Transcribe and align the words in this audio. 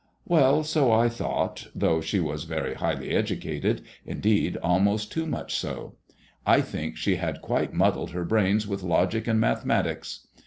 "Well, 0.27 0.63
so 0.63 0.91
I 0.91 1.09
thought, 1.09 1.67
though 1.75 2.01
she 2.01 2.19
was 2.19 2.45
very 2.45 2.73
highly 2.73 3.11
educated, 3.11 3.83
indeed 4.03 4.57
almost 4.63 5.11
too 5.11 5.27
much 5.27 5.53
so; 5.55 5.93
I 6.43 6.59
think 6.61 6.97
she 6.97 7.17
had 7.17 7.43
quite 7.43 7.71
muddled 7.71 8.09
her 8.09 8.25
brains 8.25 8.67
with 8.67 8.81
logic 8.81 9.27
and 9.27 9.39
mathe 9.39 9.63
matics. 9.63 10.21